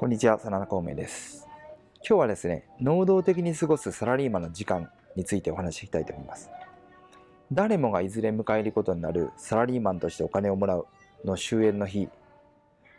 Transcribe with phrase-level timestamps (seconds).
[0.00, 1.48] こんにちは、真田孔明です。
[2.08, 6.50] 今日はですね、能動的に過ごすサラリーマンの時間についてお話ししたいと思います。
[7.50, 10.86] 誰もがいずれ迎えることになるサラリーマンとしてお金をもらう
[11.24, 12.08] の終焉の日。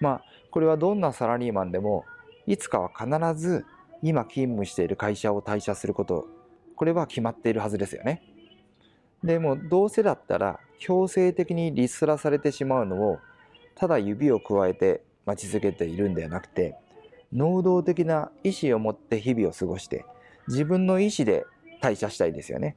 [0.00, 2.06] まあ、これはどんなサラリーマンでも、
[2.46, 3.06] いつかは必
[3.38, 3.66] ず
[4.00, 6.26] 今勤務している会社を退社すること、
[6.76, 8.22] これは決まっているはずですよね。
[9.22, 13.18] でも、どうせだったら強制的にリストラされてしまうのを、
[13.74, 16.78] ただ指を加えて待ち続けているんではなくて、
[17.32, 20.04] 能動的な意思を持って日々を過ごして
[20.48, 21.44] 自分の意思で
[21.82, 22.76] 退社したいですよね。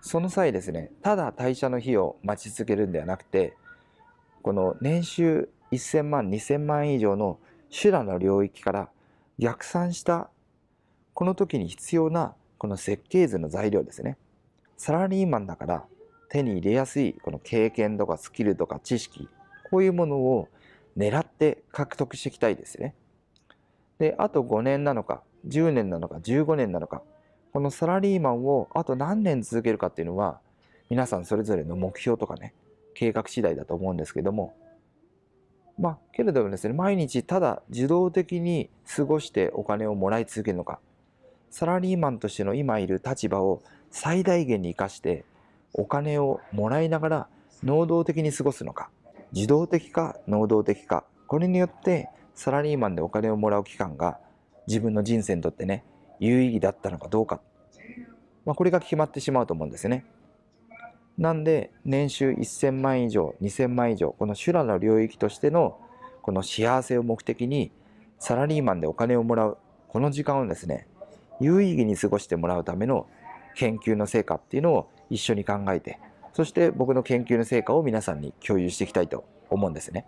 [0.00, 3.56] その際ですね、ただ退社の日を待ち続けるんではなくて、
[4.42, 8.88] この年収1000万、2000万以上の修羅の領域から
[9.38, 10.30] 逆算した
[11.14, 14.16] この時に必要なこの設計図の材料ですね。
[14.76, 15.84] サラリーマンだから
[16.30, 19.28] 手に入れやすいこの経験とかスキルとか知識、
[19.70, 20.48] こういうものを
[20.96, 22.94] 狙って獲得していきたいですね。
[23.98, 27.02] で、あと5年なのか、10年なのか、15年なのか、
[27.52, 30.40] このサラリーマンをあと何年続けるかっていうのは、
[30.90, 32.54] 皆さんそれぞれの目標とかね、
[32.94, 34.54] 計画次第だと思うんですけども、
[35.78, 40.80] まあ、けれどもですね、毎日ただ受動的に過ごしてお金をもらい続けるのか、
[41.50, 45.24] サラリーマンとしての今いる立場を最大限に生かして、
[45.74, 47.28] お金をもらいながら
[47.62, 48.90] 能動的に過ごすのか、
[49.32, 52.08] 受動的か能動的か、これによって
[52.38, 54.20] サラリーマンでお金をもらう期間が
[54.68, 55.84] 自分の人生にとってね、
[56.20, 57.40] 有意義だったのかどうか。
[58.46, 60.06] まあ、これが決まってしまうと思うんですね。
[61.18, 65.80] なんで、年収1000万以上、2000万以上、この修羅の領域としての
[66.22, 67.72] この幸せを目的に、
[68.20, 69.58] サラリーマンでお金をもらう、
[69.88, 70.86] この時間をですね、
[71.40, 73.08] 有意義に過ごしてもらうための
[73.56, 75.98] 研究の成果っていうのを一緒に考えて、
[76.34, 80.06] そして僕の研究の成果を皆さんに共有していきたいと思うんですね。